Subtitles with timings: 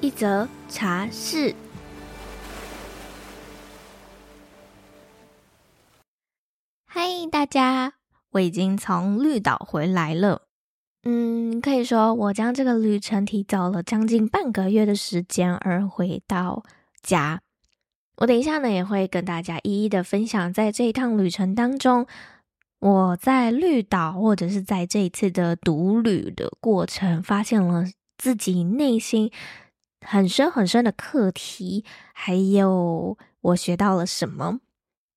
[0.00, 1.54] 一则茶室。
[7.30, 7.92] 大家，
[8.30, 10.42] 我已经从绿岛回来了。
[11.04, 16.64] 嗯，可以说我将这个旅程提早了将近半个月的时间而回到
[17.00, 17.40] 家。
[18.16, 22.06] 我等一下呢也会跟大家一一的分享，在这一趟旅程当中，
[22.80, 27.84] 我在绿岛或者是在这一次的独旅的过程，发现了
[28.16, 29.30] 自己内心
[30.10, 34.60] 很深很深的课题，还有我学到了什么。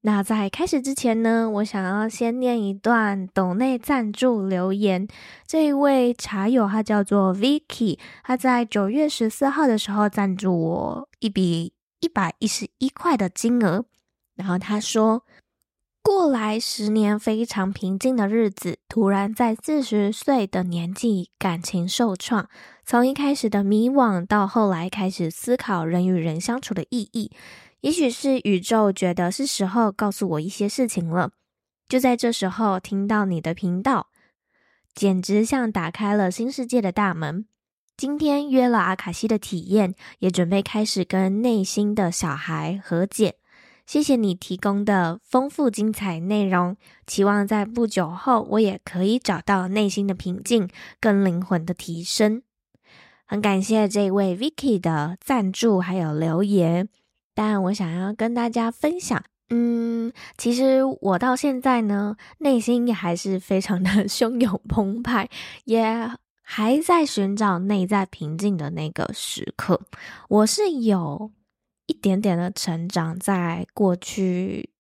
[0.02, 5.08] 那在开始之前呢，我想要先念一段抖内赞助留言。
[5.48, 13.86] 这一位茶友他叫做 Vicky，他在九月十四号的时候赞助我一笔一百一十一块的金额。
[14.36, 15.24] 然后他说，
[16.02, 22.50] 过来十年非常平静的日子，突然在四十岁的年纪感情受创，
[22.92, 27.32] 从一开始的迷惘到后来开始思考人与人相处的意义。
[27.80, 31.32] 也许是宇宙觉得是时候告诉我一些事情了，
[31.88, 34.08] 就在这时候听到你的频道，
[34.94, 37.46] 简直像打开了新世界的大门。
[37.96, 43.36] 今天约了阿卡西的体验，也准备开始跟内心的小孩和解。
[43.86, 46.76] 谢谢你提供的丰富精彩内容，
[47.08, 50.70] 期望在不久后我也可以找到内心的平静
[51.00, 52.44] 跟灵魂的提升。
[53.32, 56.90] 很感谢这位 Vicky 的赞助还有留言。
[57.34, 65.30] 但我想要跟大家分享，嗯，其实我到现在呢，内心也还是非常的 汹涌澎湃，
[65.64, 66.12] 也
[66.42, 69.80] 还在寻找内在平静的那个时刻。
[70.28, 71.32] 我是有
[71.88, 74.72] 一点点的成长，在过去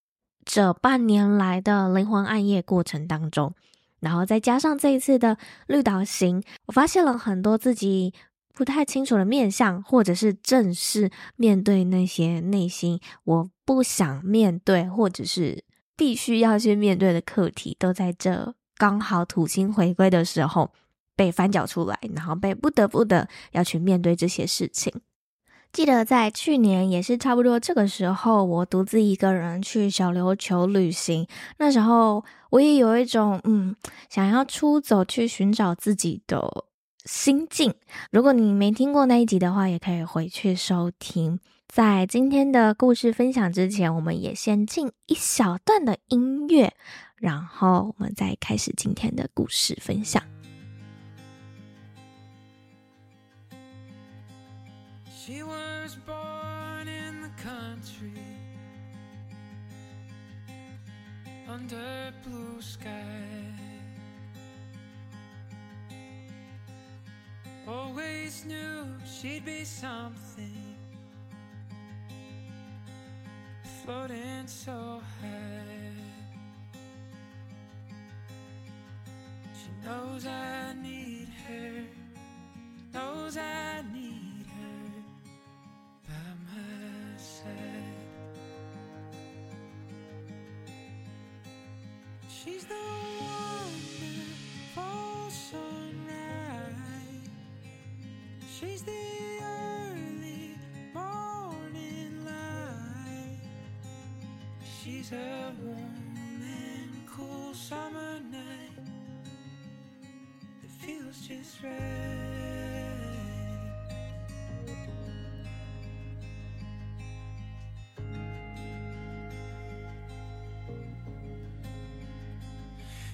[0.44, 3.54] 这半年来的灵魂暗夜过程当中，
[4.02, 5.38] 然后再加上这一次的
[5.68, 8.14] 绿岛行，我发现了很多自己。
[8.54, 15.64] 不太清楚的面相，或者是正式面对那些内心我不想面对，或者是
[15.96, 20.72] 必须要去面对的课题，都在这刚好土星回归的时候
[21.16, 24.94] 被翻搅出来，然后被不得不的要去面对这些事情。
[25.72, 31.26] 记得在去年也是差不多这个时候，我独自一个人去小琉球旅行，
[31.60, 33.74] 那时候我也有一种嗯，
[34.10, 36.66] 想要出走去寻找自己的。
[37.06, 37.74] 心境，
[38.12, 41.40] 如果你没听过那一集的话，也可以回去收听。
[41.68, 46.74] 在今天的故事分享之前，我们也先进一小段的音乐，
[47.16, 50.22] 然后我们再开始今天的故事分享。
[67.68, 70.76] Always knew she'd be something.
[73.84, 75.92] Floating so high.
[79.54, 81.84] She knows I need her.
[82.94, 83.71] Knows I
[105.14, 108.72] It's warm and cool summer night
[110.62, 111.74] that feels just right.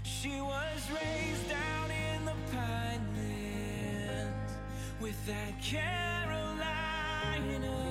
[0.04, 4.51] She was raised down in the Pinelands
[5.01, 6.54] with that Carolina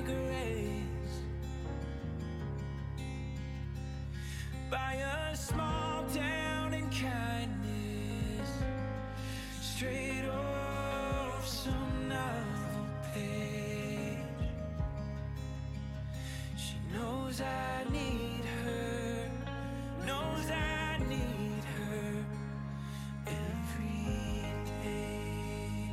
[0.04, 0.95] grace.
[4.70, 8.50] By a small town in kindness
[9.60, 14.18] straight off some novel page.
[16.56, 19.30] She knows I need her,
[20.04, 22.24] knows I need her
[23.26, 24.42] every
[24.82, 25.92] day.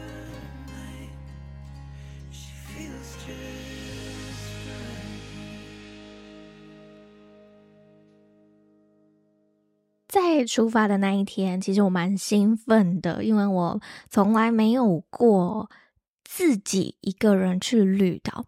[10.45, 13.79] 出发的那一天，其实我蛮兴奋的，因为我
[14.09, 15.69] 从来没有过
[16.23, 18.45] 自己一个人去绿岛。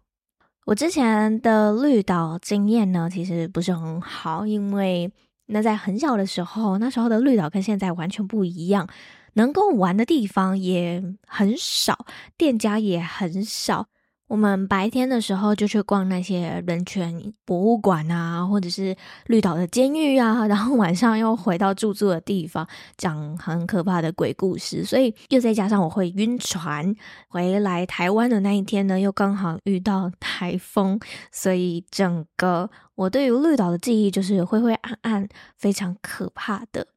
[0.66, 5.12] 我之前的绿岛经验呢，其实不是很好，因为
[5.46, 8.88] 那在很小的时候，那时候的绿岛跟现在完全不一样，
[9.34, 12.06] 能够玩的地方也很少，
[12.38, 13.88] 店家也很少。
[14.34, 18.96] 我们白天的时候就去逛那些人权博物馆啊，或者是
[19.26, 22.66] 绿岛的监狱啊，然后晚上又回到住宿的地方，
[22.96, 24.84] 讲很可怕的鬼故事。
[24.84, 26.92] 所以又再加上我会晕船，
[27.28, 30.98] 回来台湾的那一天呢，又刚好遇到台风，
[31.30, 36.88] 所以整个我对于绿岛的记忆就是灰灰暗暗，非常可怕的。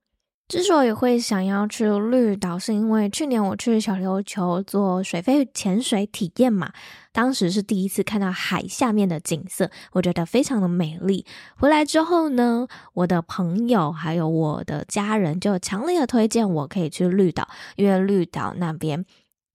[0.47, 6.71] 之所以会想要去绿岛，是因为去年我去小琉球做水肺潜水体验嘛，
[7.11, 11.25] 当时是第一次看到海下面的景色，我觉得非常的美丽。
[11.57, 17.45] 回来之后呢，我的朋友还有我的家人就强烈的推荐我可以去绿岛，
[17.75, 19.03] 因为绿岛那边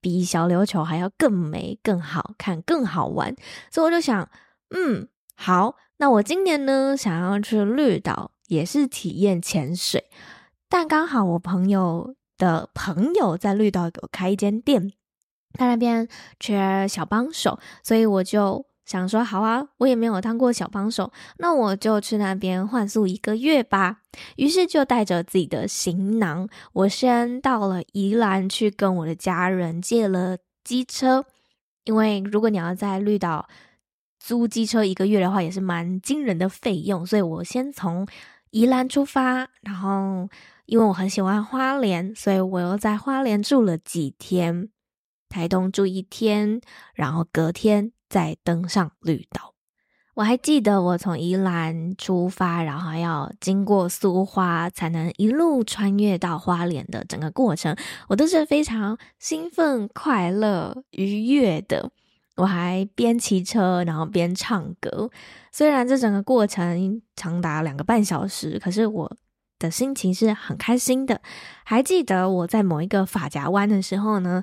[0.02, 3.34] 比小琉球还要更美、更好看、更好玩，
[3.70, 4.28] 所以我就想，
[4.74, 10.04] 嗯，好，那我今年呢，想要去绿岛，也是体验潜水。
[10.72, 14.90] 但刚好我朋友的朋友在绿岛有开一间店，
[15.52, 16.08] 他那边
[16.40, 23.98] 缺小帮手，所以我就想说，好啊，我也没有当过小帮手，那我就去那边换宿一个月吧。
[24.36, 31.26] 于是就带着自己的行囊，我先到了宜兰去跟我的家人借了机车，
[31.84, 33.46] 因为如果你要在绿岛
[34.18, 38.08] 租机车一个月的话，也是蛮惊人的费用，所以我先从
[38.52, 40.30] 宜兰出发，然后。
[40.64, 44.68] 因为我很喜欢花莲，所以我又在花莲住了几天，
[45.28, 46.60] 台东住一天，
[46.94, 49.54] 然后隔天再登上绿岛。
[50.14, 57.76] 我还记得我从宜兰出发，然后要经过苏花，才能一路穿越到花莲的整个过程，
[58.08, 61.90] 我都是非常兴奋、快乐、愉悦的。
[62.36, 65.10] 我还边骑车，然后边唱歌。
[65.50, 69.16] 虽然这整个过程长达两个半小时，可是我。
[69.62, 71.20] 的心情是很开心的。
[71.64, 74.42] 还记得我在某一个发夹湾的时候呢，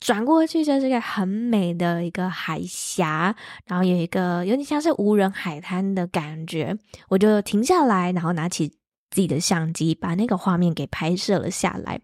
[0.00, 6.76] 转过去就是一个很美的一个海峡，然后有一个有点像是无人海滩的感觉，
[7.08, 8.68] 我就停下来，然后拿起
[9.10, 12.00] 自己的相机，把那个画面给拍摄了下来。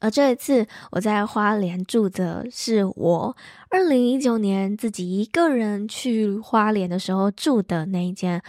[0.00, 3.36] 而这一次我在花莲住的是我
[3.68, 8.40] 二零一九年自己一个人去花莲的时候住的那一间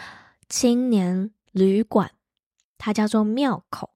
[0.48, 2.12] 青年旅馆。
[2.80, 3.92] 它叫做庙口，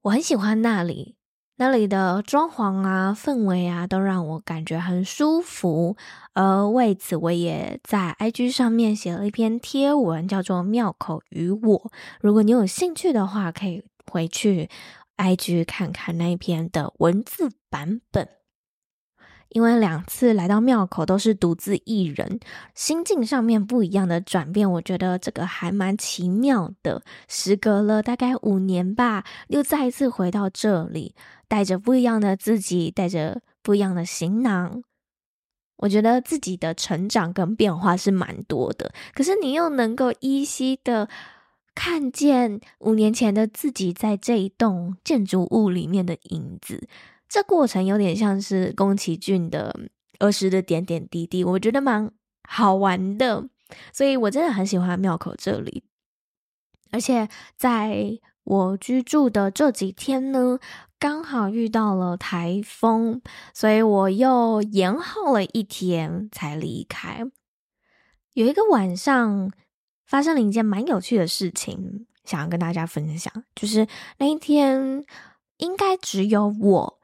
[0.00, 1.16] 我很喜欢那里，
[1.56, 5.96] 那里的装潢啊、氛围啊，都让我感觉很舒服。
[6.32, 11.58] 而为此，我也在 IG 上面写了一篇贴文，叫做《庙口与我》。
[12.22, 14.70] 如果你有兴趣的话，可以回去
[15.18, 18.39] IG 看看那一篇的文字版本。
[19.50, 22.38] 因为两次来到庙口都是独自一人，
[22.74, 27.02] 心境上面不一样的转变，我觉得这个还蛮奇妙的。
[27.28, 31.14] 时隔了大概五年吧，又再一次回到这里，
[31.48, 34.82] 带着不一样的自己，带着不一样的行囊，
[35.78, 38.92] 我觉得自己的成长跟变化是蛮多的。
[39.14, 41.08] 可是你又能够依稀的
[41.74, 46.86] 看见五年前的自己在这一栋建筑物里面的影子。
[47.30, 49.74] 这过程有点像是宫崎骏的
[50.18, 52.10] 儿时的点点滴滴，我觉得蛮
[52.42, 53.48] 好玩的，
[53.92, 55.84] 所以我真的很喜欢庙口这里。
[56.90, 60.58] 而且在我居住的这几天呢，
[60.98, 63.22] 刚好遇到了台风，
[63.54, 67.24] 所以我又延后了一天才离开。
[68.32, 69.52] 有一个晚上
[70.04, 73.86] 发生了一件蛮有趣的事情，想要跟大家分享，就是
[74.18, 75.04] 那一天
[75.58, 76.99] 应该只有我。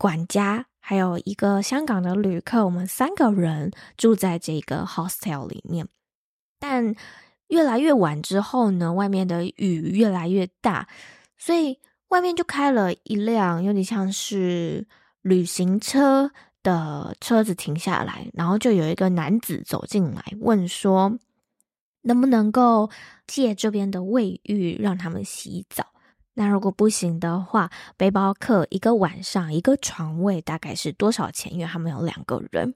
[0.00, 5.86] 管家还有一个香港的旅客，我们三个人住在这个 hostel 里面。
[6.58, 6.94] 但
[7.48, 10.88] 越来越晚之后呢，外面的雨越来越大，
[11.36, 11.78] 所以
[12.08, 14.88] 外面就开了一辆有点像是
[15.20, 21.18] 旅行车的车子停下来，然后就有一个男子走进来，问说
[22.04, 22.88] 能不能够
[23.26, 25.84] 借这边的卫浴让他们洗澡。
[26.40, 31.52] 那如果不行的话，背包客一个晚上一个床位大概是多少钱？
[31.52, 32.74] 因为他们有两个人。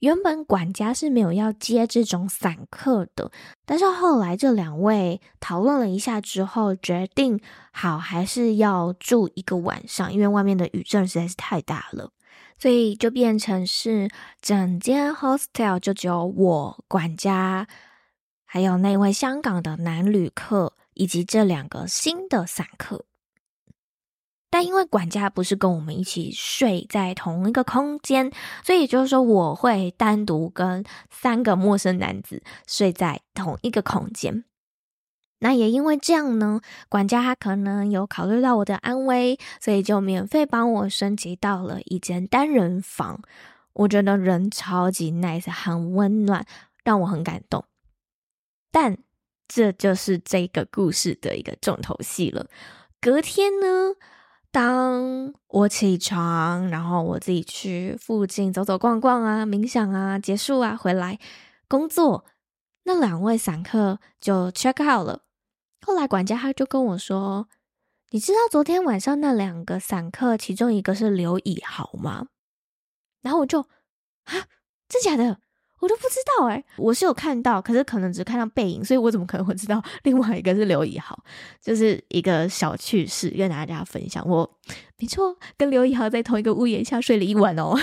[0.00, 3.32] 原本管家是没有要接这种散客的，
[3.64, 7.40] 但是后来这两位讨论了一下之后，决定
[7.72, 12.10] 好还是要住一个晚上，因为外面的雨阵实在是太大了，
[12.58, 14.10] 所以就变成是
[14.42, 17.66] 整间 hostel 就只有我管家，
[18.44, 23.04] 还有那位香港的男旅客，以及这两个新的散客。
[24.50, 28.32] 但因为管家不是跟我们一起睡在同一个空间，
[28.64, 34.44] 所以就是说我会单独跟三个陌生男子睡在同一个空间。
[35.40, 43.20] 那也因为这样呢，管家他可能有考虑到我的安危，所以就免费帮我升级到了一间单人房。
[43.74, 46.46] 我觉得人超级 nice，很温暖，
[46.82, 47.66] 让我很感动。
[48.70, 48.96] 但
[49.48, 52.48] 这就是这个故事的一个重头戏了。
[53.00, 53.94] 隔天呢，
[54.50, 61.18] 当我起床，然后我自己去附近走走逛逛啊，冥想啊，结束啊，回来
[61.68, 62.24] 工作，
[62.84, 65.22] 那两位散客就 check out 了。
[65.82, 67.48] 后来管家他就跟我说
[68.10, 72.28] ：“你知道昨天晚上那两个散客，其中一个是刘以豪吗？”
[73.22, 73.60] 然后我就
[74.24, 74.48] 啊，
[74.88, 75.38] 真假的？
[75.78, 81.18] 我都不知道哎，我是有看到，可是可能只看到背影，所以我怎么可能会知道另外一个是刘以豪？
[81.60, 84.26] 就是一个小趣事跟大家分享。
[84.26, 84.58] 我
[84.98, 87.78] 没错，跟刘以豪在同一个屋檐下睡了一晚哦。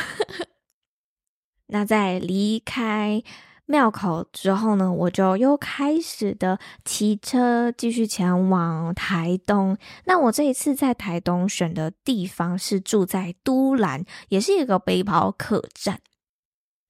[1.67, 3.23] 那在离开
[3.65, 9.77] 庙口之后呢，我就又开始的骑车继续前往台东。
[10.05, 15.99] 那我这一次在台东选的地方是住在都兰，也是一个背包客栈。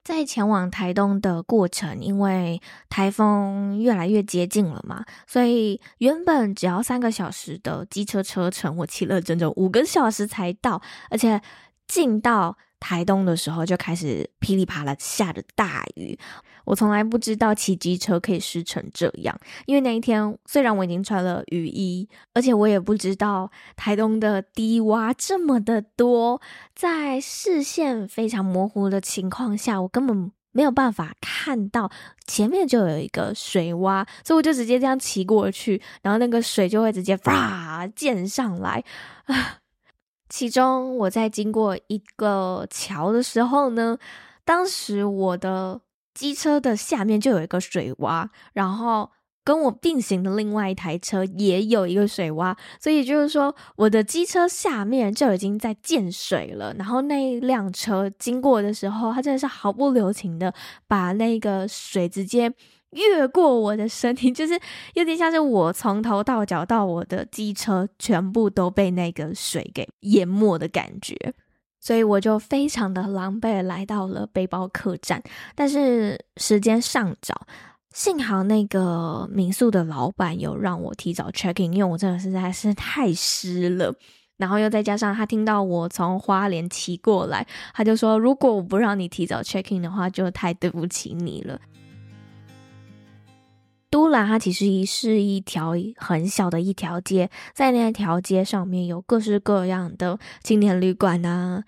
[0.03, 11.41] 在前往台东的过程，因为台风越来越接近了嘛，所以原本只要三个小时的机车车程，我骑了整整五个小时才到，而且
[11.87, 12.57] 进到。
[12.83, 16.19] 台东的时候就开始噼里啪啦下着大雨，
[16.65, 19.39] 我从来不知道骑机车可以湿成这样。
[19.65, 26.41] 因为那一天虽然我已经穿了雨衣，而且我也不知道台东的低洼这么的多，
[26.75, 31.89] 在视线非常模糊的情况下，我根本没有办法看到
[32.27, 38.83] 前面就有一个水洼，所以我就直接这样骑过去，然后那个水就会直接啪溅上来
[39.23, 39.59] 啊。
[40.33, 43.99] 其中，我在经过一个桥的时候呢，
[44.43, 45.79] 当时我的
[46.15, 49.11] 机车的下面就有一个水洼，然后
[49.43, 56.73] 跟我并行的另外一台车也有一个水洼，所以就是说，我的机车下面就已经在溅水了。
[56.79, 60.51] 然后那一辆车经过的时候，它真的是毫不留情的
[60.87, 62.51] 把那个水直接。
[62.95, 64.59] 越过我的身体， 就是
[64.93, 71.15] 有点像是我从头到脚到我的机车全部都被那个水给淹没的感觉，
[71.79, 75.21] 所以我就非常的狼狈来到了背包客栈。
[75.55, 77.45] 但是时间尚早，
[77.93, 83.93] 幸好那个民宿的老板有让我提早 check in，因为我真的实在是太湿了。
[84.35, 91.59] 然后又再加上他听到我从花莲骑过来，他就说如果我不让你提早 check in 的话，就太对不起你了。
[93.93, 101.63] 都兰它其实是一条很小的一条街，在那条街上面有各式各样的青年旅馆啊，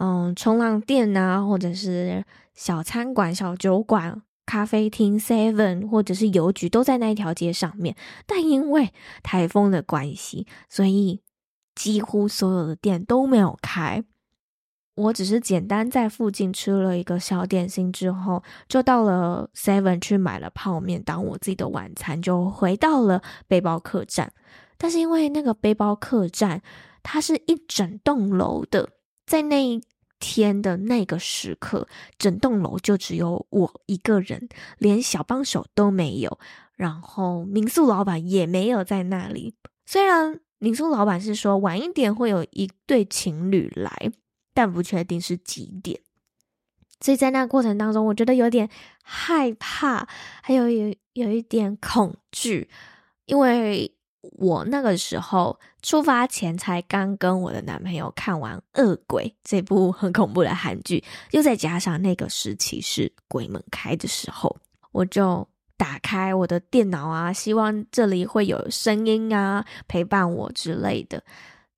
[0.00, 7.94] 嗯，冲浪店啊，或者是小餐馆、小酒馆、咖啡厅、Seven 或者是邮局，都在那一条街上面。
[8.26, 8.90] 但因为
[9.22, 11.20] 台风的关系，所以
[11.74, 14.02] 几乎所有的店都没有开。
[14.98, 24.32] 我只是简单在附近吃了一个小点心之后，就到了 Seven 去买了泡面当我自己的晚餐，就回到了背包客栈。
[24.76, 26.62] 但是因为那个背包客栈，
[27.04, 28.88] 它是一整栋楼的，
[29.24, 29.80] 在那一
[30.18, 31.86] 天的那个时刻，
[32.18, 36.40] 整栋楼就只有我一个人，连小帮手都没有，
[36.74, 39.54] 然后民宿老板也没有在那里。
[39.86, 44.10] 虽然民宿老板是说晚一点会有一对情侣来。
[44.58, 46.00] 但不确定是几点，
[47.00, 48.68] 所以在那过程当中，我觉得有点
[49.04, 50.08] 害怕，
[50.42, 52.68] 还有有有一点恐惧，
[53.26, 64.56] 因为我那个时候出发前才刚跟我的男朋友看完《恶鬼》这部很恐怖的韩剧，又再加上那个时期是鬼门开的时候，
[64.90, 65.46] 我就
[65.76, 71.22] 打开我的电脑啊，希望这里会有声音啊陪伴我之类的。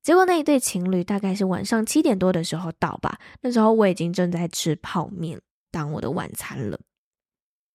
[0.01, 5.39] 结果那一对情侣大概是晚上七点多的时候到吧，那时候我已经正在吃泡面
[5.69, 6.79] 当我的晚餐了。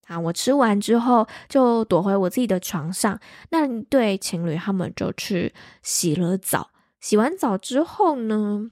[0.09, 3.19] 啊，我吃完之后就躲回我自己的床上，
[3.51, 5.53] 那对情侣他们就去
[5.83, 6.71] 洗了澡。
[7.01, 8.71] 洗完澡之后呢，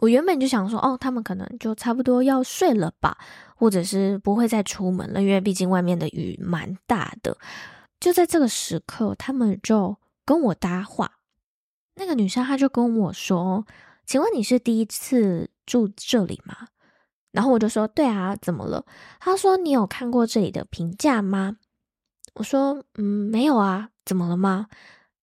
[0.00, 3.16] 我原本就想说，哦，他们可能就差不多要睡了吧，
[3.56, 7.36] 或者是不会再出门了，因为毕竟外面的雨蛮大的。
[8.00, 11.12] 就在这个时刻，他们就跟我搭话。
[12.02, 13.64] 那个女生她就跟我说
[14.04, 16.66] ：“请问你是第一次住这里吗？”
[17.30, 18.84] 然后我就说：“对啊，怎么了？”
[19.20, 21.58] 她说：“你有看过这里的评价吗？”
[22.34, 24.66] 我说：“嗯，没有啊，怎么了吗？”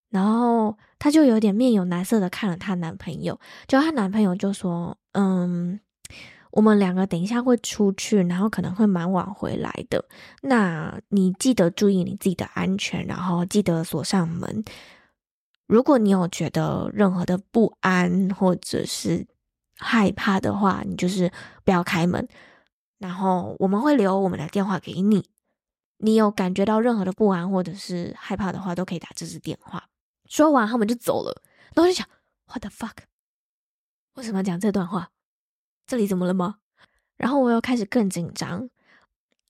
[0.10, 5.78] 然后她就有点面有难色的看了她男朋友，就她男朋友就说：“嗯，
[6.52, 10.06] 我们两个等一下会出去，然后可能会蛮晚回来的。
[10.44, 14.64] 那你记得注意你自己的安全，然后记得锁上门。”
[15.70, 19.28] 如果你有觉得任何的不安或者是
[19.78, 21.32] 害怕的话，你就是
[21.64, 22.28] 不要开门。
[22.98, 25.30] 然后我们会留我们的电话给你。
[25.98, 29.88] 你有感觉到任何的不安或者是害怕的话，都可以打这支电话。
[30.28, 31.40] 说完，他们就走了。
[31.76, 32.08] 然后我就想
[32.48, 33.04] ，What the fuck？
[34.16, 35.12] 为什么要讲这段话？
[35.86, 36.58] 这里怎么了吗？
[37.16, 38.68] 然后我又开始更紧张，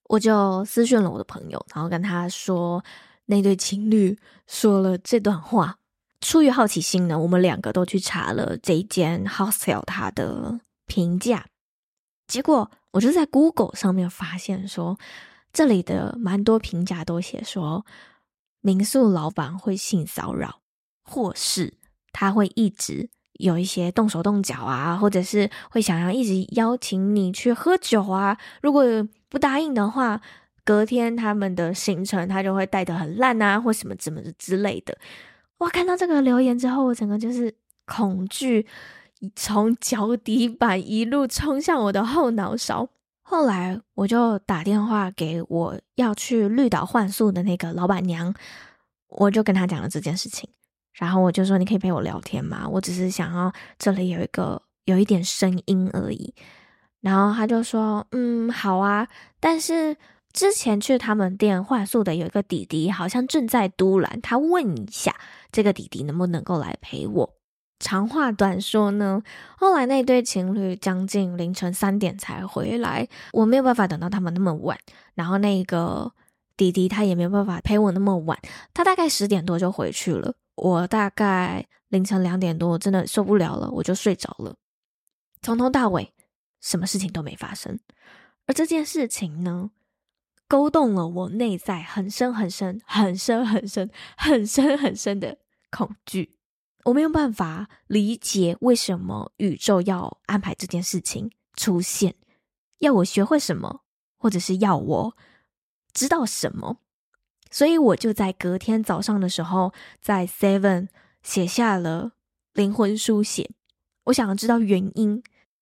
[0.09, 2.83] 我就私讯了我的朋友，然后跟他说，
[3.27, 5.78] 那对情侣说了这段话。
[6.21, 11.45] 出于好奇心呢，我们两个都去查了这一间 hostel 它的评价，
[12.27, 14.97] 结果我就在 Google 上面发现说，
[15.53, 17.85] 这里的蛮多评价都写说，
[18.61, 20.59] 民宿老板会性骚扰，
[21.03, 21.75] 或是
[22.11, 28.83] 他会一直有一些动手动脚啊，或者是会想要一直邀请你去喝酒啊，如果
[29.29, 30.19] 不答应的话，
[30.65, 34.97] 隔天他们的行程他就会带得很烂啊，或什么怎么之类的。
[35.60, 35.70] 哇！
[35.70, 37.54] 看到这个留言之后，我整个就是
[37.86, 38.65] 恐惧
[39.36, 42.89] 从脚底板一路冲向我的后脑勺。
[43.22, 48.34] 后来我就打电话给我要去绿岛换宿的那个老板娘，
[49.08, 50.50] 我就跟她讲了这件事情。
[50.93, 52.67] 然后我就说：“你可以陪我聊天吗？
[52.67, 56.34] 我只是想要这里有一个有一点声音而已。”
[57.02, 59.08] 然后她就说：“嗯，好啊，
[59.39, 59.98] 但是。”
[60.32, 64.22] 之前去他们店换宿的有一个弟弟，好像正在都兰。
[64.22, 65.15] 他问一下
[65.52, 67.36] 这个弟弟能不能够来陪我。
[67.80, 69.24] 长话短说呢，
[69.58, 74.78] 后来那对情侣将近凌晨三点才回来，我没有办法等到他们那么晚。
[75.15, 76.12] 然后那个
[76.58, 78.38] 弟弟他也没有办法陪我那么晚，
[78.74, 80.34] 他大概十点多就回去了。
[80.56, 84.54] 我大概凌晨两点多真的受不了了，我就睡着了。
[85.42, 86.13] 从头到尾
[86.60, 87.80] 什么事情都没发生，
[88.46, 89.72] 而这件事情呢，
[90.49, 95.38] 勾动了我内在很深很深很深很深很深很深的
[95.69, 96.35] 恐惧，
[96.85, 102.15] 我没有办法理解为什么宇宙要安排这件事情出现，
[102.79, 103.81] 要我学会什么，
[104.17, 105.17] 或者是要我
[105.93, 106.79] 知道什么，
[107.51, 110.88] 所以我就在隔天早上的时候，在 Seven
[111.21, 112.13] 写下了
[112.53, 113.51] 灵魂书写，
[114.05, 115.21] 我想要知道原因。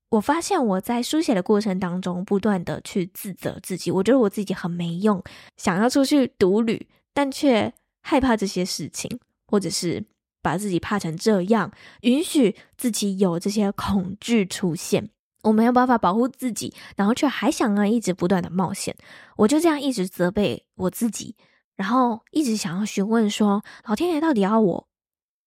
[0.10, 5.22] 我发现我在书写的过程当中，不断的去自责自己，我觉得我自己很没用，
[5.58, 10.06] 想要出去独旅，但却害怕这些事情，或者是
[10.42, 15.10] 把自己怕成这样，允许自己有这些恐惧出现，
[15.44, 18.96] 我没有办法保护自己，然后却还想要一直不断的冒险，
[19.36, 21.36] 我就这样一直责备我自己，
[21.76, 24.88] 然后一直想要询问说，老天爷到底要我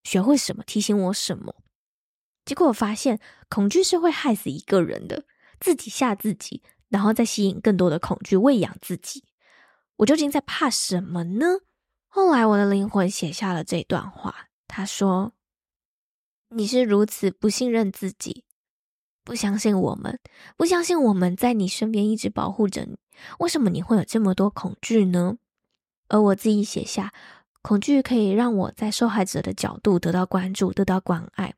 [0.04, 1.54] 学会什么，提醒我什么？
[2.50, 5.22] 结果我发现，恐惧是会害死一个人的，
[5.60, 9.22] 自己吓自己，然后再吸引更多的恐惧喂养自己。
[9.98, 11.60] 我究竟在怕什么呢？
[12.08, 15.32] 后来我的灵魂写下了这段话，他说
[16.50, 18.42] ：“你是如此不信任自己，
[19.22, 20.18] 不相信我们，
[20.56, 22.98] 不相信我们在你身边一直保护着你。
[23.38, 25.36] 为什么你会有这么多恐惧呢？”
[26.10, 27.12] 而我自己写下，
[27.62, 31.54] 恐惧可以让我在受害者的角度得到关注，得到关爱。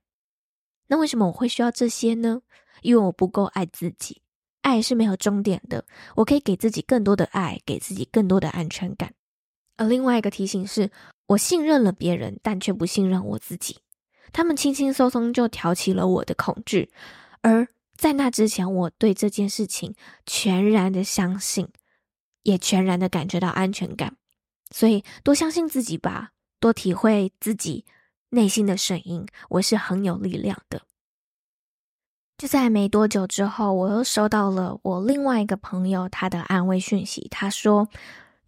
[0.92, 2.42] 那为什么我会需要这些呢？
[2.82, 4.20] 因为我不够爱自己，
[4.60, 5.86] 爱是没有终点的。
[6.16, 9.14] 我可以给自己更多的爱，给自己更多的安全感。
[9.78, 10.90] 而另外一个提醒是，
[11.28, 13.78] 我信任了别人，但却不信任我自己。
[14.34, 16.90] 他们轻轻松松就挑起了我的恐惧，
[17.40, 19.94] 而在那之前，我对这件事情
[20.26, 21.66] 全然的相信，
[22.42, 24.14] 也全然的感觉到安全感。
[24.70, 27.86] 所以，多相信自己吧，多体会自己。
[28.34, 30.80] 内心的声音，我是很有力量的。
[32.38, 37.28] 就在没多久之后，我又收到了我另外一个朋友他的安慰讯息。
[37.30, 37.86] 他说：“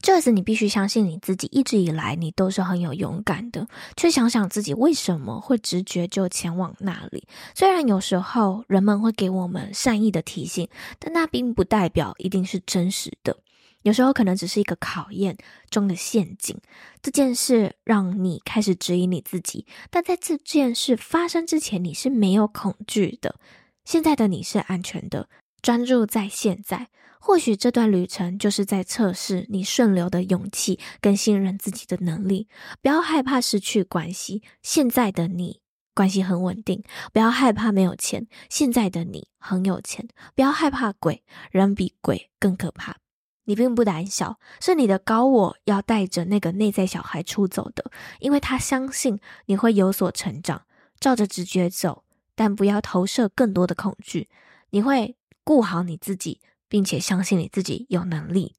[0.00, 3.68] 这次你必须相信你自己，一直以来你都是很有勇敢的。
[3.94, 7.28] 去想想自己为什么会直觉就前往那里。
[7.54, 10.66] 虽然有时候人们会给我们善意的提醒，
[10.98, 13.36] 但那并不代表一定是真实的。
[13.84, 15.36] 有时候可能只是一个考验
[15.70, 16.58] 中的陷阱。
[17.02, 23.36] 这件事让你开始质疑你自己，但在这件事发生之前，你是没有恐惧的。
[23.84, 25.28] 现在的你是安全的，
[25.60, 26.88] 专注在现在。
[27.20, 32.48] 或许这段旅程就是在测试你顺流的勇气跟信任自己的能力。
[32.82, 35.60] 不要害怕失去关系，现在的你
[35.94, 36.82] 关系很稳定。
[37.12, 40.08] 不要害怕没有钱，现在的你很有钱。
[40.34, 42.96] 不要害怕鬼，人比鬼更可怕。
[43.44, 50.62] 你并不胆小，是你的高我要带着那个内在小孩出走的，因为他相信你会有所成长。
[50.98, 52.04] 照着直觉走，
[52.34, 54.28] 但不要投射更多的恐惧。
[54.70, 56.40] 你会顾好你自己。
[56.66, 58.56] 并且相信你自己有能力。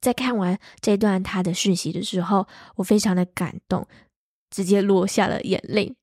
[0.00, 3.88] 在看完这段他的讯息的时候，我非常的感动，
[4.50, 5.96] 直接落下了眼泪，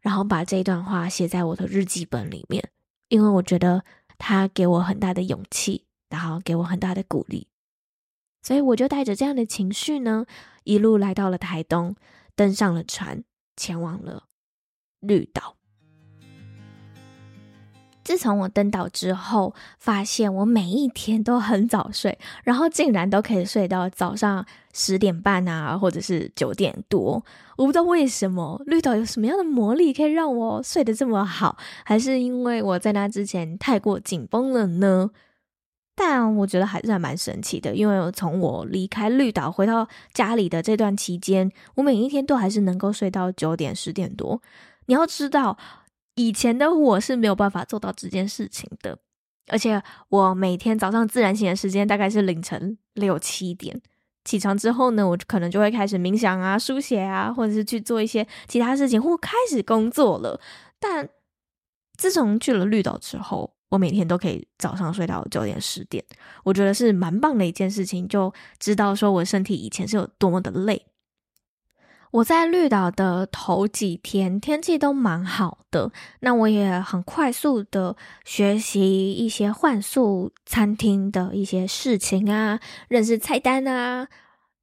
[0.00, 2.70] 然后把这段话写在我的日记本里面，
[3.08, 3.84] 因为我觉得
[4.16, 7.46] 他给我很大的勇气，然后给我很大的鼓励，
[8.44, 10.26] 所以我就带着这样的情绪呢，
[10.64, 11.96] 一路来到了台东，
[12.36, 13.24] 登上了船，
[13.56, 14.24] 前往了
[15.00, 15.56] 绿岛。
[18.04, 27.24] 自从我登岛之后，发现我每一天都很早睡，然后竟然都可以睡到早上十点半啊，或者是九点多。
[27.56, 35.10] 我不知道为什么绿岛有什么样的魔力可以让我睡得这么好，还是因为我在那之前太过紧绷了呢？
[35.94, 44.42] 但我觉得还是还蛮神奇的，因为从我离开绿岛回到家里的这段期间，我每一天都还是能够睡到九点十点多。
[44.86, 45.58] 你要知道。
[46.16, 48.96] 以前的我是没有办法做到这件事情的，
[49.48, 53.82] 而且我每天早上自然醒的时间大概是凌晨六七点
[54.24, 60.40] 起床之后呢，我可能就会开始冥想啊、书写啊，或者是去做一些其他事情，或开始工作了。
[60.78, 61.08] 但
[61.98, 66.04] 自从去了绿岛之后，我每天都可以早上睡到九点十点，
[66.44, 70.86] 我觉得是蛮棒的一件事情，就知道说我身体以前是有多么的累。
[72.12, 84.06] 我在绿岛的头几天天气都蛮好的，那我也很快速的学习一些换宿餐厅的一些事情啊，认识菜单啊，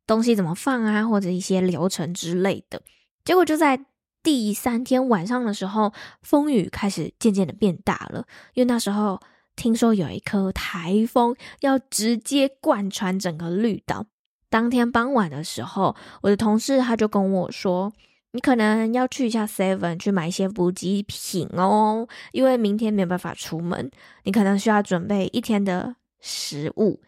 [0.08, 2.82] 东西怎么放啊，或者一些流程之类的。
[3.26, 3.78] 结果就在
[4.24, 9.20] 第三天晚上的时候，风雨开始渐渐的变大了，因为那时候
[9.56, 14.06] 听说有一颗台风要直接贯穿整个绿岛。
[14.50, 17.92] 当天傍晚的时候，我的同事他就跟我说
[18.34, 23.90] ：“你可能要去一下 Seven 去买一些补给品哦，因为明天没有办法出门，
[24.24, 27.02] 你可能需要准备一天的食物。”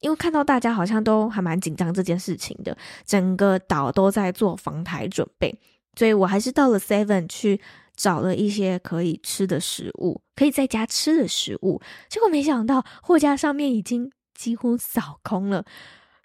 [0.00, 5.58] 因为看到大家好像都还蛮紧张这件事情的，整个岛都在做防台准备，
[5.96, 7.60] 所以我还是到了 Seven 去
[7.96, 11.80] 找了一些可以吃的食物，可以在家吃的食物。
[12.08, 15.64] 结果没想到货架上面已经几乎扫空了，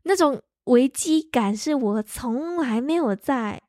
[0.03, 0.41] 那种。
[0.65, 3.63] 危机感是我从来没有在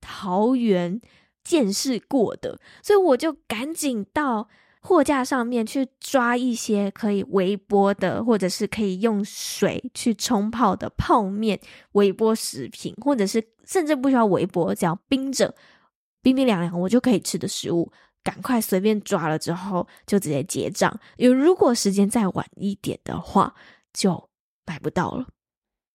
[0.00, 1.00] 桃园
[1.44, 4.48] 见识过的，所以我就赶紧到
[4.80, 11.60] 货架上面去抓一些可以微波的，或者是可以用水去冲泡的泡面、
[11.92, 15.54] 微波食品，或者是甚至不需要微波，只要冰着、
[16.22, 20.98] 冰冰凉凉，我就可以吃的食物，赶快随便抓了之后就直接结账。
[21.16, 23.54] 因为如果时间再晚一点的话，
[23.92, 24.30] 就
[24.64, 25.26] 买不到了。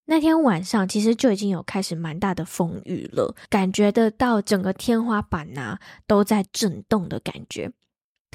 [0.05, 7.71] 那天晚上其实就已经有开始蛮大的风雨了，感觉得到整个天花板呐都在震动的感觉。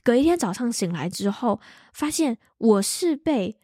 [0.02, 1.60] 隔一天早上醒来之后，
[1.92, 3.58] 发现我是被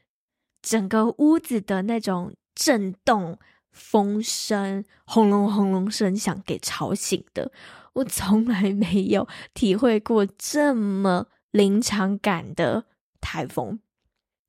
[0.61, 3.39] 整个屋子的那种震动、
[3.73, 7.51] 风声、轰隆轰隆声响给吵醒的。
[7.95, 12.85] 我从来没有体会过这么临场感的
[13.21, 13.81] 台风，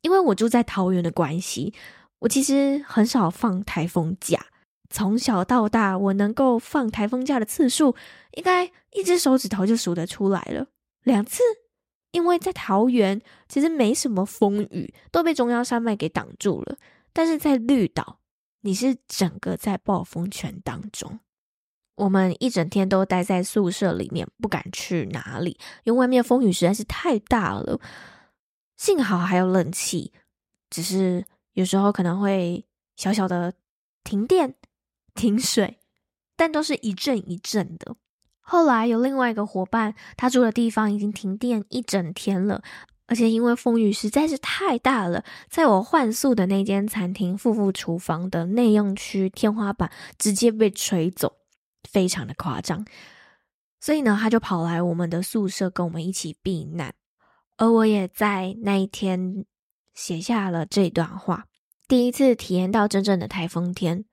[0.02, 1.74] 因为我住在桃园的关系。
[2.20, 4.46] 我其实很少放台风假，
[4.90, 7.96] 从小到大，我能够放台风假的次数，
[8.34, 10.68] 应该一只手指头就数得出来了，
[11.04, 11.42] 两次。
[12.12, 16.78] 因为在桃园其实没什么风雨，都被中央山脉给挡住了。
[17.12, 18.20] 但是在绿岛，
[18.64, 21.22] 你是整个在暴风圈当中，
[21.96, 27.80] 我们一整天都待在宿舍里面，不敢去哪里，因为外面风雨实在是太大了。
[28.76, 30.12] 幸好还有冷气，
[30.70, 31.26] 只是。
[31.54, 33.54] 有时候可能会小小的
[34.04, 34.56] 停电、
[35.14, 35.78] 停水，
[36.36, 37.96] 但都是一阵一阵的。
[38.42, 42.64] 后来有另外一个伙伴，他住的地方已经停电一整天了，
[43.14, 51.32] 而且因为风雨实在是太大了，在我换宿的那间餐厅副副厨房的内用区天花板直接被吹走，
[51.84, 52.84] 非常的夸张。
[53.80, 56.96] 所以呢，他就跑来我们的宿舍跟我们一起避难，
[57.58, 59.46] 而我也在那一天
[59.94, 61.46] 写下了这段话。
[61.88, 64.06] 第一次体验到真正的台风天，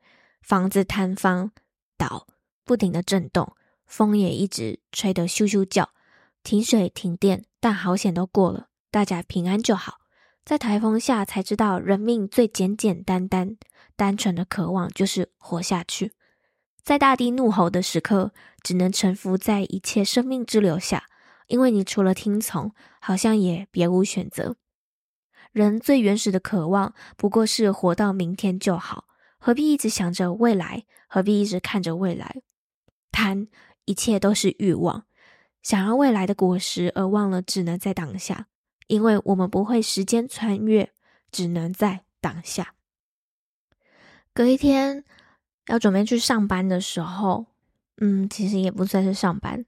[0.42, 1.52] 房子坍方
[1.96, 2.26] 倒，
[2.66, 5.88] 不停的震动，风也一直吹得咻咻叫，
[6.42, 8.66] 停水停电，但好险都过了。
[8.90, 10.00] 大家平安就好，
[10.44, 13.56] 在台风下才知道，人命最简简单单、
[13.94, 16.12] 单纯的渴望就是活下去。
[16.82, 21.04] 在大地怒吼的时刻，只能臣服在一切生命之流下，
[21.46, 24.56] 因为你除了听从，好像也别无选择。
[25.52, 29.04] 人最原始的渴望，不过是活到明天就好，
[29.38, 30.84] 何必一直想着未来？
[31.06, 32.42] 何必一直看着未来？
[33.12, 33.46] 贪，
[33.84, 35.04] 一切都是欲望，
[35.62, 38.48] 想要未来的果实，而忘了只能在当下。
[38.90, 40.90] 因为我们不会时间穿越，
[41.30, 42.74] 只能在当下。
[44.34, 45.04] 隔一天
[45.68, 47.46] 要准备去上班的时候，
[47.98, 49.64] 嗯，其实也不算是上班，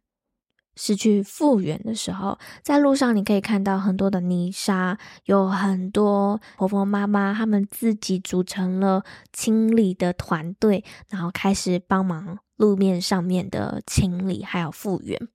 [0.74, 2.36] 是去复原的时候。
[2.64, 15.28] 在路上你可以看到很多的泥沙，有很多婆婆妈妈他们自己组成了清理的团队，然后开始帮忙路面上面的清理，还有复原。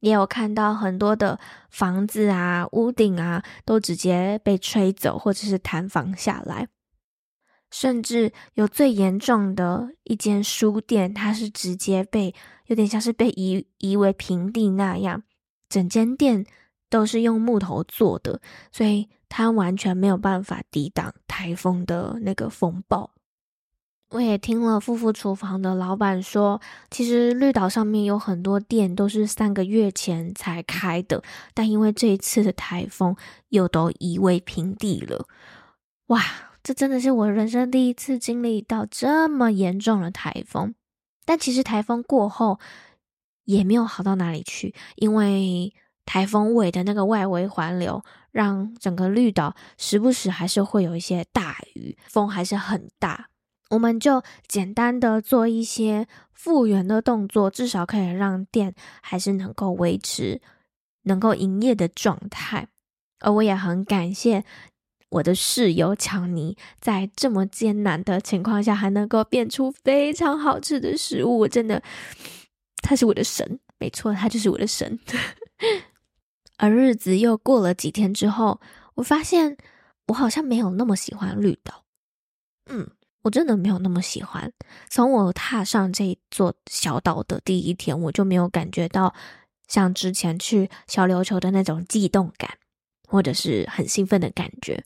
[0.00, 1.38] 也有看到很多的
[1.70, 6.68] 房子啊、屋顶啊，都直接被吹走，或者是坍房下来。
[7.70, 12.34] 甚至有最严重的一间书店，它是直接被
[12.66, 15.22] 有点像是被夷夷为平地那样，
[15.68, 16.46] 整间店
[16.88, 18.40] 都是用木头做的，
[18.72, 23.10] 所以它完全没有办法抵挡台风的那个风暴。
[24.10, 33.14] 我也听了富富厨房的老板说，其实绿岛上面有很多店都是三个月前才开的，但因为这一次的台风
[33.50, 35.26] 又都夷为平地了。
[36.06, 36.22] 哇，
[36.62, 40.74] 这真的是我人生第一次经历到这么严重的台风。
[41.26, 42.58] 但其实台风过后
[43.44, 45.74] 也没有好到哪里去，因为
[46.06, 53.28] 台风尾的那个外围环流，让整个绿岛时不时还是会有一些大雨，风还是很大。
[53.70, 60.40] 我们就简单的做一些复原的动作，至少可以让店还是能够维持
[61.02, 62.68] 能够营业的状态。
[63.20, 64.44] 而我也很感谢
[65.10, 71.40] 我的室友强尼，在这么艰难的情况下，还能够变出非常好吃的食物。
[71.40, 71.82] 我真的，
[72.82, 74.98] 他是我的神，没错，他就是我的神。
[76.56, 78.60] 而日子又过了几天之后，
[78.94, 79.58] 我发现
[80.06, 81.84] 我好像没有那么喜欢绿岛。
[82.70, 82.90] 嗯。
[83.22, 84.52] 我真的没有那么喜欢。
[84.88, 89.14] 从我踏上这座小岛的第一天，我就没有感觉到
[89.66, 92.58] 像之前去小琉球的那种悸动感，
[93.06, 94.84] 或者是很兴奋的感觉。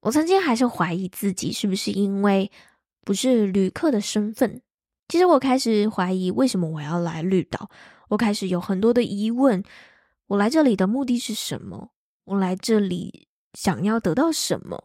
[0.00, 2.50] 我曾经还是怀疑自己是不是因为
[3.04, 4.60] 不是旅客的身份。
[5.08, 7.70] 其实我开始怀疑为什么我要来绿岛，
[8.08, 9.62] 我开始有很多的疑问。
[10.28, 11.90] 我来这里的目的是什么？
[12.24, 14.84] 我来这里想要得到什么？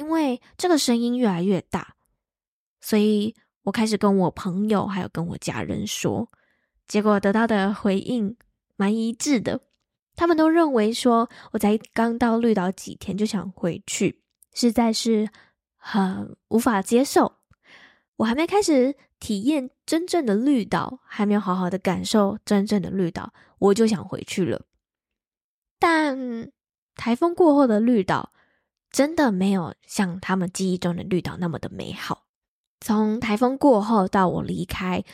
[0.00, 1.94] 因为这个声音越来越大，
[2.80, 3.34] 所以
[3.64, 6.26] 我开始跟我朋友还有跟我家人说，
[6.88, 8.34] 结果得到的回应
[8.76, 9.60] 蛮一致的。
[10.16, 14.22] 他们都认为说我才刚到绿岛几天就想回去，
[14.54, 15.28] 实在是
[15.76, 17.34] 很无法接受。
[18.16, 24.62] 我还没开始体验真正的绿岛，还没有好好的感受真正的绿岛，我就想回去了。
[25.78, 26.50] 但
[26.94, 28.32] 台风过后的绿岛。
[28.90, 32.24] 真的没有像他们记忆中的绿岛那么的美好。
[32.80, 35.04] 从台风过后到我离开，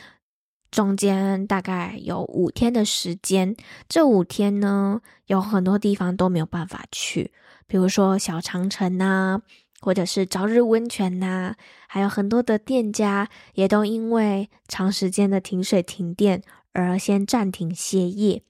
[0.71, 3.55] 中间大概有五天的时间。
[3.87, 7.31] 这五天呢，有很多地方都没有办法去，
[7.67, 9.41] 比如说小长城呐，
[9.79, 11.55] 或者是朝日温泉呐，
[11.87, 18.43] 还有很多的店家也都因为长时间的停水停电而先暂停歇业。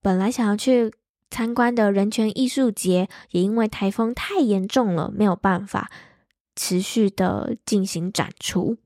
[0.00, 0.92] 本来想要去。
[1.32, 5.90] 参观的人权艺术节也因为台风太严重了，没有办法
[6.54, 8.76] 持续的进行展出。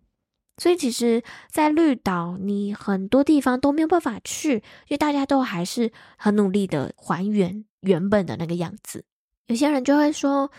[0.56, 9.04] 所以其实，在绿岛，你很多地方都没有办法去，因为大家都还是很努力的还原原本的那个样子。
[9.48, 10.50] 有些人就会说：“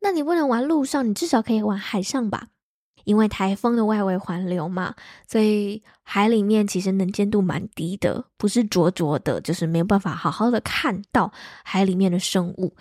[0.00, 2.48] 那你不能玩陆上，你至少可以玩海上吧？”
[3.04, 4.94] 因为台风的外围环流嘛，
[5.26, 11.32] 所以海里面其实能见度蛮低的，不是灼灼的，就是没有办法好好的看到
[11.64, 12.76] 海里面的生物。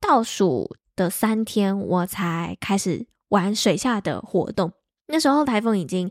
[0.00, 4.72] 倒数的三天，我才开始玩水下的活动。
[5.08, 6.10] 那时候台风已经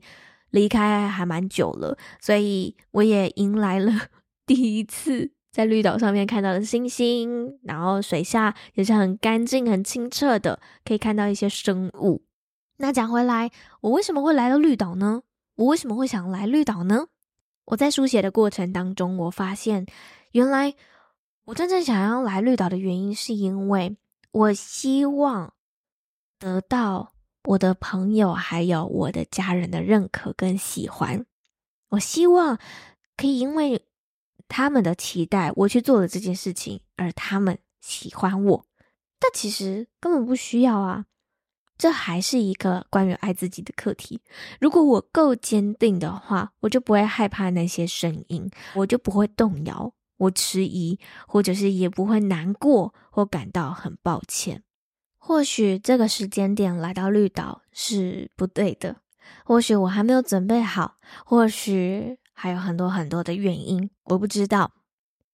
[0.49, 3.93] 离开还蛮久了，所以我也迎来了
[4.45, 12.23] 第一次在绿岛上面看到的星星，然后水下也是很干净、很清澈的，可以看到一些生物。
[12.77, 15.23] 那讲回来，我为什么会来到绿岛呢？
[15.55, 17.07] 我为什么会想来绿岛呢？
[17.65, 19.85] 我在书写的过程当中，我发现
[20.31, 20.75] 原来
[21.45, 23.97] 我真正想要来绿岛的原因，是因为
[24.31, 25.53] 我希望
[26.37, 27.13] 得到
[27.43, 31.25] 我的朋友还有我的家人的认可跟喜欢。
[31.89, 32.59] 我希望
[33.15, 33.85] 可以因为
[34.47, 38.65] 他们的期待，我去做了这件事情，而他们喜欢我。
[39.19, 41.05] 但其实根本不需要啊，
[41.77, 44.19] 这还是一个关于爱自己的课题。
[44.59, 54.63] 如果我够坚定的话，我就不会害怕那些声音，我就不会动摇，我迟疑，或者是也不会难过或感到很抱歉。
[55.17, 58.97] 或许这个时间点来到绿岛是不对的，
[59.45, 62.17] 或许我还没有准备好，或许。
[62.39, 64.71] 还有很多很多的原因，我不知道。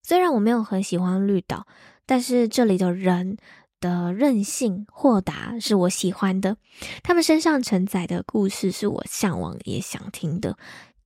[0.04, 1.68] 虽然我没有很喜欢绿岛，
[2.06, 3.36] 但是这里的人
[3.84, 6.56] 的任性、豁达是我喜欢的。
[7.04, 10.58] 他们身上承载的故事是我向往也想听的。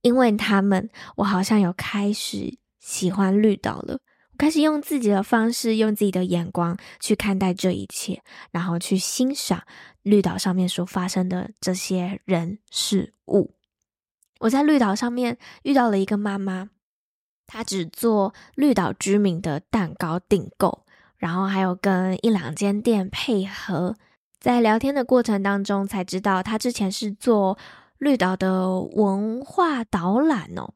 [0.02, 3.98] 因为他们，我好像有开始喜欢绿岛了。
[4.30, 9.64] 我开始用自己的方式，用自己的眼光去看待这一切，然后去欣赏
[10.02, 13.54] 绿岛上面所发生的这些人事物。
[14.38, 16.70] 我在绿岛上面遇到了一个妈妈，
[17.48, 20.86] 她只做绿岛居民的蛋糕订购，
[21.18, 23.96] 然后还有跟一两间店配合。
[24.40, 27.58] 在聊天的过程当中，才知道他之前是做
[27.98, 30.72] 绿岛的文化导览哦，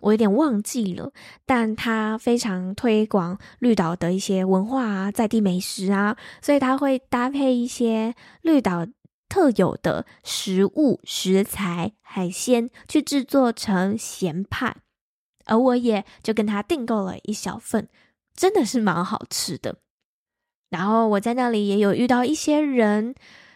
[0.00, 1.12] 我有点忘记了，
[1.44, 8.86] 但他非常推广绿岛的一些文化啊，在地美食啊，所以他会搭配一些绿岛。
[9.28, 14.76] 特有的食物、食材、海鲜去制作成咸派，
[15.46, 17.88] 而我也就跟他订购了一小份，
[18.34, 19.78] 真的是蛮好吃的。
[20.70, 23.14] 然后我在那里也有遇到一些人，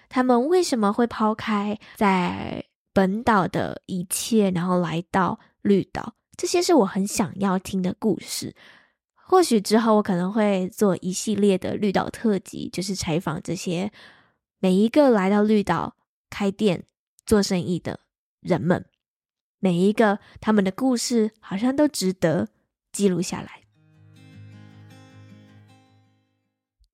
[0.09, 6.15] 他们为什么会抛开在本岛的一切，然后来到绿岛？
[6.37, 8.55] 这些是我很想要听的故事。
[9.15, 13.91] 或许之后我可能会做一系列的绿岛特辑，就是采访这些。
[14.59, 15.97] 每一个来到绿岛
[16.31, 16.85] 开店
[17.25, 18.01] 做生意的
[18.41, 18.87] 人们，
[19.59, 22.49] 每一个他们的故事好像都值得
[22.93, 23.66] 记录下来。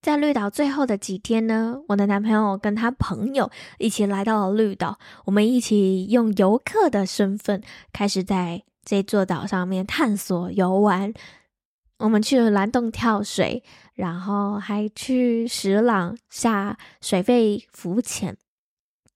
[0.02, 7.62] 在绿岛最后的几天呢，我的男朋友跟他朋友一起来到了绿岛，我们一起用游客的身份
[7.92, 11.14] 开始在这座岛上面探索游玩。
[11.98, 13.62] 我们去了蓝洞跳水，
[13.94, 18.36] 然后还去石朗下水肺浮潜。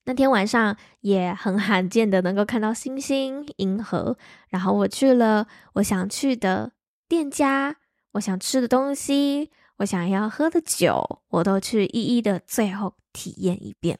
[0.05, 4.17] 那天晚上也很罕见的能够看到星星、银河。
[4.47, 6.71] 然后我去了我想去的
[7.09, 7.75] 店家，
[8.13, 13.99] 我想吃的东西，我想要喝的酒，我都去一一的最后体验一遍。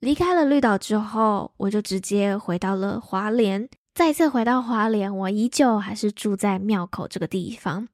[0.00, 3.68] 离开了绿岛之后，我就直接回到了华联。
[3.94, 7.88] 再次回到华联，我依旧还是住在庙口这个地方。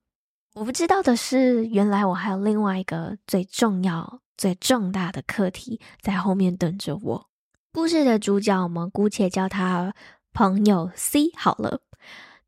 [0.55, 7.26] 我不知道的是，原来我还有另外一个最重要、最重大的课题在后面等着我。
[7.72, 9.94] 故事的主角，我们姑且叫他
[10.33, 11.83] 朋友 C 好了。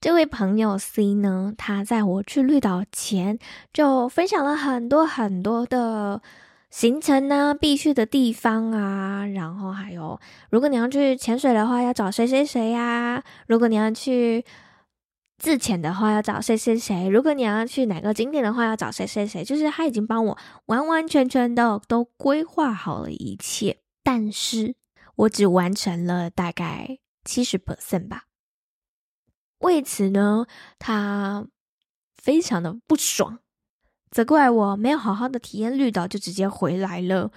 [0.03, 3.39] 这位朋友 C 呢，他在我去绿岛前
[3.73, 6.21] 就分享了很多很多的。
[6.71, 10.19] 行程呢，必去的地方啊，然后还有，
[10.51, 13.23] 如果你要去潜水的话，要找谁谁谁呀？
[13.47, 14.45] 如果你要去
[15.39, 17.09] 自潜的话，要找谁谁谁？
[17.09, 19.45] 如果你要去哪个景点的话，要找谁谁谁？
[19.45, 24.75] 就是他已经帮我完完全全的都规划好了一切，但是
[25.15, 28.25] 我只完成了大概七十 percent 吧。
[29.63, 30.47] 为此呢，
[30.79, 31.47] 他
[32.17, 33.39] 非常的不爽。
[34.11, 37.33] 责怪我没有好好的体验绿岛就直接回来了，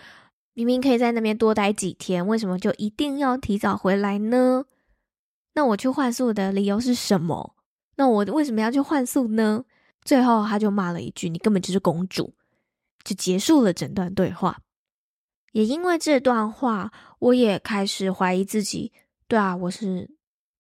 [0.54, 4.66] 明明可以在那边多待几天，为什么就一定要提早回来呢？
[5.54, 7.56] 那我去换宿的理由是什么？
[7.96, 9.64] 那我为什么要去换宿呢？
[10.04, 12.34] 最后他就骂了一句：“你根本就是公主”，
[13.06, 14.60] 就结束了整段对话。
[15.54, 18.92] 也因为这段话，我也开始怀疑自己。
[19.30, 20.10] 对啊，我是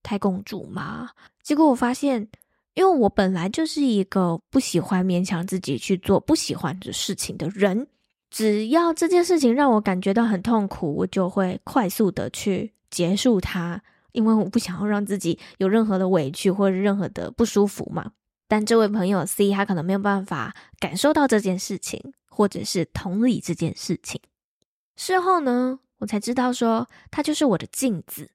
[0.06, 1.10] 太公主吗？
[1.42, 2.30] 结果我发现。
[2.78, 7.88] 因为我本来就是一个不喜欢勉强自己去做不喜欢的事情的人，
[8.30, 13.82] 只要这件事情让我感觉到很痛苦，我就会快速的去结束它，
[14.12, 18.12] 因为我不想要让自己有任何的委屈或者任何的不舒服嘛。
[18.50, 24.20] 但这位朋友 C 他可能没有办法感受到这件事情，或者是同理这件事情。
[24.98, 28.32] 事后呢，我才知道说他就是我的镜子。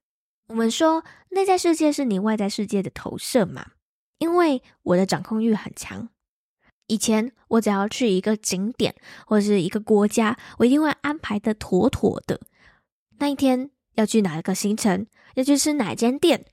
[0.51, 3.73] 我们说内在世界是你外在世界的投射嘛。
[4.19, 6.11] 因为我的掌控欲很强，
[6.89, 8.95] 以前我只要去一个景点
[9.27, 12.39] 或者是一个国家，我一定会安排的妥妥的。
[13.19, 16.45] 那一天要去哪个行程，要去吃哪间店，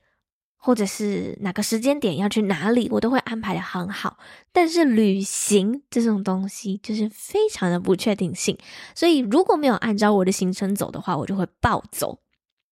[0.56, 4.18] 或者是哪个时间点要去哪里，我都会安排的很好。
[4.50, 8.56] 但是旅行这种东西就是非常的不确定性，
[8.94, 12.18] 所以如果没有按照我的行程走的话，我就会暴走，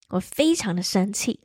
[0.09, 1.41] 我非常的生气。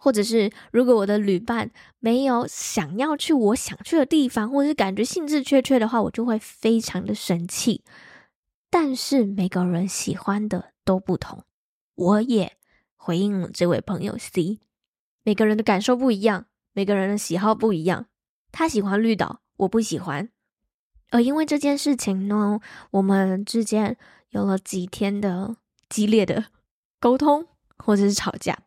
[0.00, 7.82] 或者是如果我的旅伴没有想要去我想去的地方，或者是感觉兴致缺缺的话，我就会非常的生气。
[8.70, 11.42] 但是每个人喜欢的都不同，
[11.96, 12.56] 我也
[12.94, 14.60] 回应了这位朋友 C，
[15.24, 18.06] 每个人的感受不一样，每个人的喜好不一样。
[18.52, 20.28] 他喜欢绿岛，我不喜欢。
[21.10, 22.60] 而因为这件事情呢，
[22.92, 23.96] 我们之间
[24.30, 25.56] 有了几天的
[25.88, 26.44] 激烈的
[27.00, 27.47] 沟通，
[27.78, 28.58] 或者是吵架。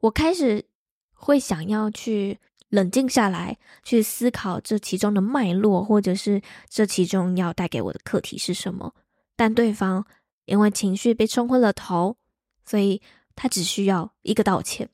[0.00, 0.64] 我开始
[1.12, 2.38] 会想要去
[2.68, 8.94] 冷静下来，去思考这其中的脉络，或者是这其中要带给我的课题是什么。
[9.34, 10.06] 但对方
[10.44, 12.16] 因为情绪被冲昏了头，
[12.64, 13.00] 所以
[13.34, 14.90] 他只需要一个道歉。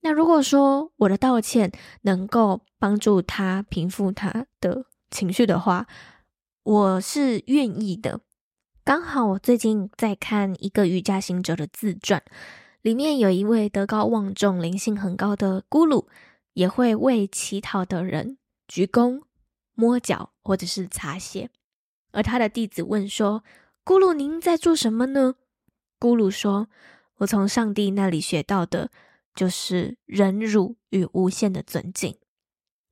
[0.00, 5.86] 那如果说我的道歉能够帮助他平复他的情绪的话，
[6.64, 8.20] 我是愿意的。
[8.82, 12.20] 刚好我最近在看一个瑜伽行者的自传。
[12.82, 16.06] 里面有一位德高望重、灵性很高的咕噜，
[16.54, 19.22] 也会为乞讨的人鞠躬、
[19.74, 21.48] 摸脚或者是擦鞋。
[22.10, 23.44] 而他的弟子问说
[23.86, 25.36] ：“咕噜，您在做什么呢？”
[26.00, 26.68] 咕噜说
[27.18, 28.90] ：“我从上帝那里学到的，
[29.34, 32.18] 就是忍辱与无限的尊敬。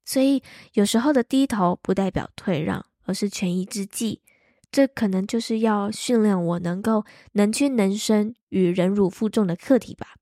[0.04, 0.42] 所以
[0.74, 4.22] 有时候的低头不代表退让，而是权宜之计。”
[4.70, 10.14] 这可能就是要训练我能够能屈能伸与忍辱负重的课题吧。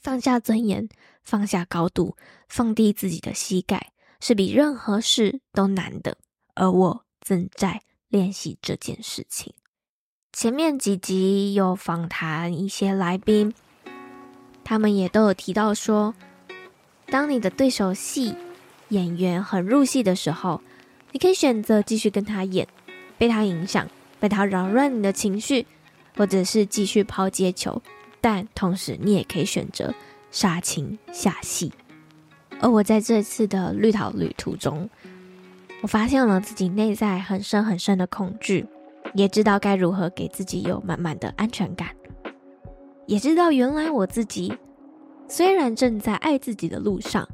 [0.00, 0.88] 放下尊严，
[1.22, 2.16] 放下高度，
[2.48, 6.18] 放低自己的膝盖，是比任何事都难的。
[6.54, 9.54] 而我正在练习这件事情。
[10.32, 13.54] 前面几集有访谈一些来宾，
[14.64, 16.14] 他们也都有提到说，
[17.06, 18.34] 当你的对手戏
[18.88, 20.60] 演员很入戏的时候，
[21.12, 22.66] 你可以选择继续跟他演。
[23.18, 23.88] 被他影响，
[24.20, 25.66] 被他扰乱你的情绪，
[26.16, 27.80] 或者是继续抛接球，
[28.20, 29.92] 但同时你也可以选择
[30.30, 31.72] 杀青下戏。
[32.60, 34.88] 而我在这次的绿岛旅途中，
[35.82, 38.66] 我发现了自己内在很深很深的恐惧，
[39.12, 41.88] 也知道该如何给自己有满满的安全感，
[43.06, 44.56] 也知道原来我自己
[45.28, 47.28] 虽然正在爱自己的路上，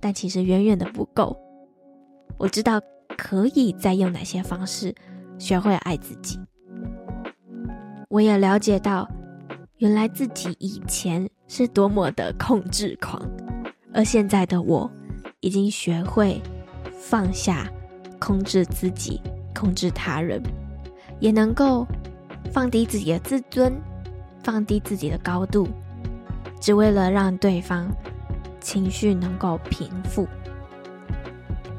[0.00, 1.36] 但其实远远的不够。
[2.36, 2.80] 我知道
[3.16, 4.94] 可以再用哪些方式。
[5.38, 6.38] 学会爱自己，
[8.08, 9.08] 我也了解到，
[9.78, 13.20] 原来自己以前是多么的控制狂，
[13.92, 14.90] 而现在的我，
[15.40, 16.40] 已经学会
[16.98, 17.70] 放下
[18.18, 19.20] 控制自己、
[19.54, 20.42] 控制他人，
[21.20, 21.86] 也能够
[22.50, 23.74] 放低自己的自尊，
[24.42, 25.68] 放低自己的高度，
[26.60, 27.90] 只为了让对方
[28.60, 30.26] 情绪能够平复。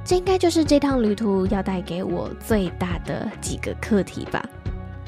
[0.06, 4.48] 这应该就是这趟旅途要带给我最大的几个课题吧。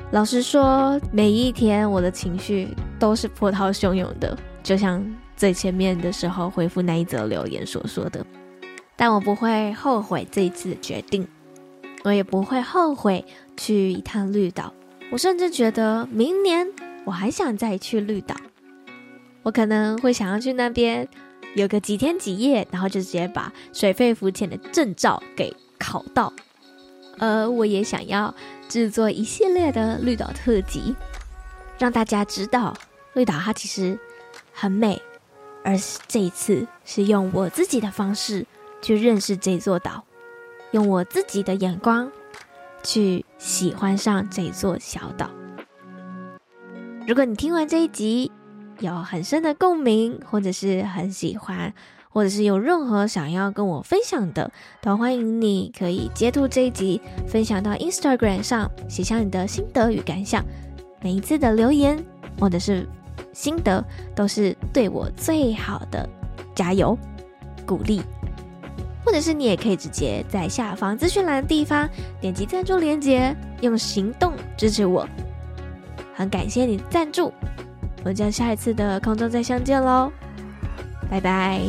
[0.10, 8.26] 老实说，每一天我的情绪都是波涛汹涌的，就像最前面的时候回复那一则留言所说的。
[8.96, 11.28] 但我不会后悔这一次的决定，
[12.04, 13.24] 我也不会后悔
[13.56, 14.74] 去一趟绿岛。
[15.12, 16.68] 我甚至觉得明年
[17.06, 18.36] 我还想再去绿岛，
[19.44, 21.08] 我可能会想要去那边。
[21.58, 26.32] 有个几天几夜，然后就直接把水肺浮潜的证照给考到。
[27.18, 28.32] 而我也想要
[28.70, 30.96] 制作一系列的绿岛特辑，
[31.80, 32.76] 让大家知道
[33.14, 34.00] 绿岛它其实
[34.54, 35.02] 很美，
[35.64, 35.76] 而
[36.08, 38.46] 这一次是用我自己的方式
[38.80, 40.06] 去认识这座岛，
[40.70, 42.12] 用我自己的眼光
[42.84, 45.32] 去喜欢上这座小岛。
[47.08, 48.32] 如果你听完这一集，
[48.80, 51.74] 有很深的共鸣，或者是很喜欢，
[52.10, 54.52] 或者是有任何想要跟我分享的，
[54.82, 60.44] 都欢迎你可以截图这一集，分享到 Instagram 上，写下你的心得与感想。
[61.02, 62.04] 每一次的留言
[62.40, 62.88] 或者是
[63.34, 63.84] 心得，
[64.16, 66.08] 都是对我最好的
[66.56, 66.98] 加油
[67.66, 68.02] 鼓励。
[69.06, 71.88] 或者是你也可以直接在下方资讯栏的地方
[72.20, 75.08] 点击赞助链接，用行动支持我。
[76.14, 77.32] 很感谢你的赞助。
[78.00, 80.12] 我们将下一次的空中再相见喽，
[81.10, 81.62] 拜拜。